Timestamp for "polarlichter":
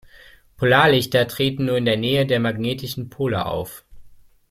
0.57-1.27